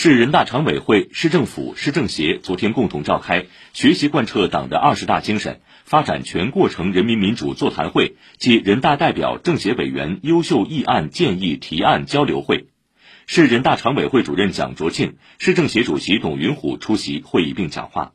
[0.00, 12.68] 市人大常委会市政府市政协昨天共同召开学习贯彻党的二十大精神发展全过程人民民主座谈会暨人大代表政协委员优秀议案建议提案交流会。
[13.26, 18.12] 市人大常委会主任蒋卓庆市政协主席董云虎出席会议并讲话。